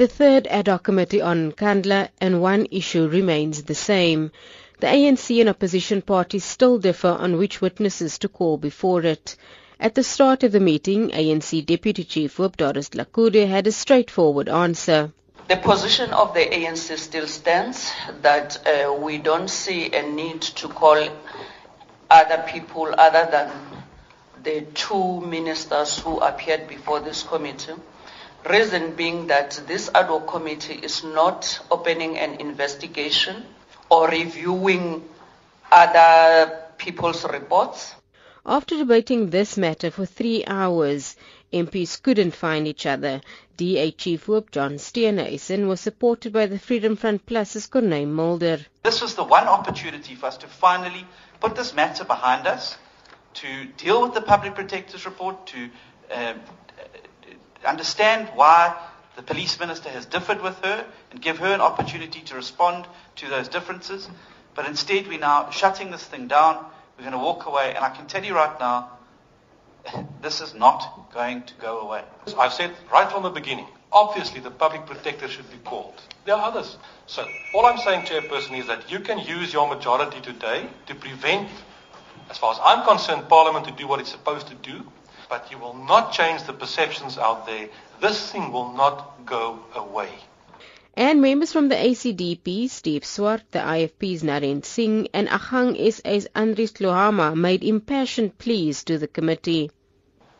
The 0.00 0.08
third 0.08 0.46
ad 0.46 0.68
hoc 0.68 0.84
committee 0.84 1.20
on 1.20 1.52
Nkandla 1.52 2.08
and 2.22 2.40
one 2.40 2.66
issue 2.70 3.06
remains 3.06 3.64
the 3.64 3.74
same. 3.74 4.32
The 4.78 4.86
ANC 4.86 5.38
and 5.40 5.50
opposition 5.50 6.00
parties 6.00 6.42
still 6.42 6.78
differ 6.78 7.18
on 7.20 7.36
which 7.36 7.60
witnesses 7.60 8.18
to 8.20 8.28
call 8.30 8.56
before 8.56 9.02
it. 9.02 9.36
At 9.78 9.94
the 9.94 10.02
start 10.02 10.42
of 10.42 10.52
the 10.52 10.58
meeting, 10.58 11.10
ANC 11.10 11.66
Deputy 11.66 12.02
Chief 12.04 12.38
Whip 12.38 12.56
Doris 12.56 12.88
Dlakude 12.88 13.46
had 13.46 13.66
a 13.66 13.72
straightforward 13.72 14.48
answer. 14.48 15.12
The 15.48 15.58
position 15.58 16.14
of 16.14 16.32
the 16.32 16.46
ANC 16.46 16.96
still 16.96 17.26
stands 17.26 17.92
that 18.22 18.66
uh, 18.66 18.94
we 18.94 19.18
don't 19.18 19.50
see 19.50 19.92
a 19.92 20.02
need 20.10 20.40
to 20.40 20.68
call 20.68 20.96
other 22.08 22.42
people 22.48 22.88
other 22.96 23.28
than 23.30 23.52
the 24.44 24.62
two 24.72 25.20
ministers 25.20 25.98
who 25.98 26.20
appeared 26.20 26.68
before 26.68 27.00
this 27.00 27.22
committee. 27.22 27.74
Reason 28.48 28.94
being 28.94 29.26
that 29.26 29.60
this 29.66 29.90
ad 29.94 30.06
hoc 30.06 30.26
committee 30.26 30.74
is 30.74 31.04
not 31.04 31.60
opening 31.70 32.16
an 32.16 32.40
investigation 32.40 33.44
or 33.90 34.08
reviewing 34.08 35.04
other 35.70 36.58
people's 36.78 37.24
reports. 37.24 37.94
After 38.46 38.78
debating 38.78 39.28
this 39.28 39.58
matter 39.58 39.90
for 39.90 40.06
three 40.06 40.42
hours, 40.46 41.16
MPs 41.52 42.02
couldn't 42.02 42.30
find 42.30 42.66
each 42.66 42.86
other. 42.86 43.20
DA 43.58 43.90
Chief 43.90 44.26
Whip 44.26 44.50
John 44.50 44.78
Steenhuisen 44.78 45.68
was 45.68 45.80
supported 45.80 46.32
by 46.32 46.46
the 46.46 46.58
Freedom 46.58 46.96
Front 46.96 47.26
Plus's 47.26 47.66
Corneille 47.66 48.06
Mulder. 48.06 48.64
This 48.82 49.02
was 49.02 49.14
the 49.14 49.24
one 49.24 49.46
opportunity 49.46 50.14
for 50.14 50.26
us 50.26 50.38
to 50.38 50.46
finally 50.46 51.06
put 51.40 51.56
this 51.56 51.74
matter 51.74 52.04
behind 52.04 52.46
us, 52.46 52.78
to 53.34 53.66
deal 53.76 54.00
with 54.00 54.14
the 54.14 54.22
Public 54.22 54.54
Protector's 54.54 55.04
report, 55.04 55.46
to 55.48 55.68
uh, 56.10 56.34
understand 57.70 58.28
why 58.34 58.76
the 59.16 59.22
police 59.22 59.58
minister 59.58 59.88
has 59.88 60.06
differed 60.06 60.42
with 60.42 60.58
her 60.64 60.86
and 61.10 61.20
give 61.20 61.38
her 61.38 61.52
an 61.52 61.60
opportunity 61.60 62.20
to 62.22 62.34
respond 62.34 62.86
to 63.16 63.28
those 63.28 63.48
differences. 63.48 64.08
But 64.54 64.66
instead, 64.66 65.06
we're 65.06 65.18
now 65.18 65.50
shutting 65.50 65.90
this 65.90 66.04
thing 66.04 66.28
down. 66.28 66.64
We're 66.96 67.04
going 67.04 67.12
to 67.12 67.18
walk 67.18 67.46
away. 67.46 67.74
And 67.74 67.84
I 67.84 67.90
can 67.90 68.06
tell 68.06 68.24
you 68.24 68.34
right 68.34 68.58
now, 68.60 68.90
this 70.22 70.40
is 70.40 70.54
not 70.54 71.12
going 71.12 71.42
to 71.42 71.54
go 71.54 71.80
away. 71.80 72.02
I've 72.38 72.52
said 72.52 72.72
right 72.92 73.10
from 73.10 73.22
the 73.22 73.30
beginning, 73.30 73.66
obviously 73.92 74.40
the 74.40 74.50
public 74.50 74.86
protector 74.86 75.28
should 75.28 75.50
be 75.50 75.58
called. 75.58 76.00
There 76.24 76.34
are 76.34 76.50
others. 76.50 76.76
So 77.06 77.26
all 77.54 77.66
I'm 77.66 77.78
saying, 77.78 78.02
Chairperson, 78.02 78.58
is 78.58 78.66
that 78.66 78.90
you 78.90 79.00
can 79.00 79.18
use 79.18 79.52
your 79.52 79.68
majority 79.68 80.20
today 80.20 80.68
to 80.86 80.94
prevent, 80.94 81.48
as 82.30 82.38
far 82.38 82.52
as 82.52 82.60
I'm 82.64 82.86
concerned, 82.86 83.28
Parliament 83.28 83.66
to 83.66 83.72
do 83.72 83.86
what 83.86 84.00
it's 84.00 84.10
supposed 84.10 84.46
to 84.48 84.54
do 84.54 84.84
but 85.30 85.48
you 85.52 85.58
will 85.58 85.74
not 85.74 86.12
change 86.12 86.42
the 86.42 86.52
perceptions 86.52 87.16
out 87.16 87.46
there. 87.46 87.68
This 88.00 88.32
thing 88.32 88.50
will 88.50 88.72
not 88.72 89.24
go 89.24 89.60
away. 89.76 90.10
And 90.96 91.22
members 91.22 91.52
from 91.52 91.68
the 91.68 91.76
ACDP, 91.76 92.68
Steve 92.68 93.04
Swart, 93.04 93.42
the 93.52 93.60
IFP's 93.60 94.24
Naren 94.24 94.64
Singh, 94.64 95.06
and 95.14 95.28
Agang 95.28 95.76
SA's 95.76 96.26
Andries 96.34 96.72
Tlouamma 96.72 97.36
made 97.36 97.62
impassioned 97.62 98.36
pleas 98.38 98.82
to 98.84 98.98
the 98.98 99.06
committee. 99.06 99.70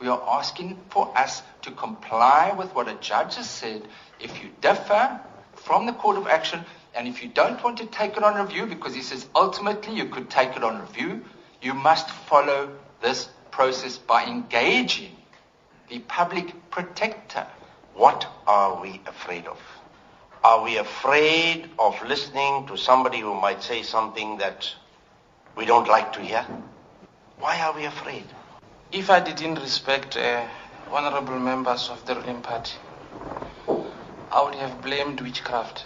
We 0.00 0.08
are 0.08 0.22
asking 0.28 0.76
for 0.90 1.16
us 1.16 1.42
to 1.62 1.70
comply 1.70 2.52
with 2.58 2.74
what 2.74 2.88
a 2.88 2.94
judge 2.94 3.36
has 3.36 3.48
said. 3.48 3.82
If 4.18 4.42
you 4.42 4.50
differ 4.60 5.20
from 5.54 5.86
the 5.86 5.92
court 5.92 6.16
of 6.16 6.26
action, 6.26 6.64
and 6.92 7.06
if 7.06 7.22
you 7.22 7.28
don't 7.28 7.62
want 7.62 7.78
to 7.78 7.86
take 7.86 8.16
it 8.16 8.24
on 8.24 8.34
review, 8.34 8.66
because 8.66 8.96
he 8.96 9.02
says 9.02 9.28
ultimately 9.36 9.94
you 9.94 10.06
could 10.06 10.28
take 10.28 10.56
it 10.56 10.64
on 10.64 10.80
review, 10.80 11.24
you 11.62 11.74
must 11.74 12.10
follow 12.10 12.68
this 13.00 13.28
process 13.50 13.96
by 13.96 14.24
engaging 14.24 15.16
the 15.88 16.00
public 16.00 16.70
protector. 16.70 17.46
What 17.94 18.26
are 18.46 18.80
we 18.82 19.00
afraid 19.06 19.46
of? 19.46 19.58
Are 20.42 20.64
we 20.64 20.78
afraid 20.78 21.70
of 21.78 21.94
listening 22.06 22.66
to 22.66 22.76
somebody 22.76 23.20
who 23.20 23.34
might 23.40 23.62
say 23.62 23.82
something 23.82 24.38
that 24.38 24.74
we 25.56 25.66
don't 25.66 25.86
like 25.86 26.12
to 26.14 26.20
hear? 26.20 26.44
Why 27.38 27.60
are 27.60 27.72
we 27.74 27.84
afraid? 27.84 28.24
If 28.90 29.08
I 29.08 29.20
didn't 29.20 29.56
respect 29.60 30.16
uh, 30.16 30.44
honorable 30.90 31.38
members 31.38 31.88
of 31.90 32.04
the 32.06 32.16
ruling 32.16 32.42
party, 32.42 32.74
I 34.32 34.42
would 34.42 34.54
have 34.56 34.82
blamed 34.82 35.20
witchcraft. 35.20 35.84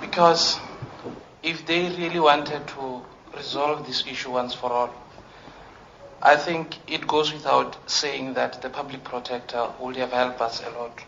because 0.00 0.58
if 1.46 1.64
they 1.64 1.88
really 1.96 2.18
wanted 2.18 2.66
to 2.66 3.02
resolve 3.36 3.86
this 3.86 4.04
issue 4.06 4.32
once 4.32 4.52
for 4.52 4.72
all. 4.72 4.90
I 6.20 6.34
think 6.34 6.76
it 6.88 7.06
goes 7.06 7.32
without 7.32 7.76
saying 7.88 8.34
that 8.34 8.62
the 8.62 8.68
public 8.68 9.04
protector 9.04 9.68
would 9.78 9.94
have 9.96 10.10
helped 10.10 10.40
us 10.40 10.60
a 10.66 10.70
lot. 10.70 10.98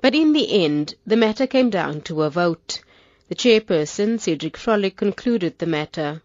But 0.00 0.14
in 0.14 0.32
the 0.32 0.64
end, 0.64 0.94
the 1.04 1.16
matter 1.16 1.48
came 1.48 1.70
down 1.70 2.02
to 2.02 2.22
a 2.22 2.30
vote. 2.30 2.82
The 3.28 3.34
chairperson, 3.34 4.20
Cedric 4.20 4.56
Frolick, 4.56 4.96
concluded 4.96 5.58
the 5.58 5.66
matter. 5.66 6.22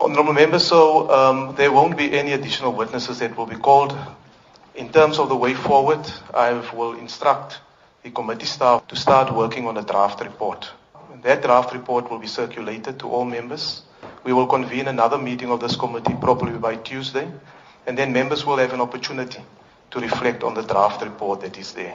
Honourable 0.00 0.32
members, 0.32 0.66
so 0.66 1.08
um, 1.10 1.54
there 1.56 1.70
won't 1.70 1.96
be 1.96 2.18
any 2.18 2.32
additional 2.32 2.72
witnesses 2.72 3.20
that 3.20 3.36
will 3.36 3.46
be 3.46 3.56
called. 3.56 3.96
In 4.74 4.90
terms 4.90 5.20
of 5.20 5.28
the 5.28 5.36
way 5.36 5.54
forward, 5.54 6.04
I 6.34 6.52
will 6.74 6.94
instruct 6.94 7.60
the 8.02 8.10
committee 8.10 8.46
staff 8.46 8.88
to 8.88 8.96
start 8.96 9.32
working 9.32 9.68
on 9.68 9.76
a 9.76 9.82
draft 9.82 10.20
report. 10.20 10.68
That 11.22 11.42
draft 11.42 11.72
report 11.72 12.10
will 12.10 12.18
be 12.18 12.26
circulated 12.26 12.98
to 13.00 13.08
all 13.08 13.24
members 13.24 13.82
we 14.26 14.32
will 14.32 14.48
convene 14.48 14.88
another 14.88 15.18
meeting 15.18 15.52
of 15.52 15.60
this 15.60 15.76
committee 15.76 16.16
probably 16.20 16.58
by 16.58 16.74
Tuesday, 16.74 17.30
and 17.86 17.96
then 17.96 18.12
members 18.12 18.44
will 18.44 18.56
have 18.56 18.72
an 18.72 18.80
opportunity 18.80 19.40
to 19.92 20.00
reflect 20.00 20.42
on 20.42 20.54
the 20.54 20.62
draft 20.62 21.00
report 21.00 21.42
that 21.42 21.56
is 21.56 21.72
there. 21.74 21.94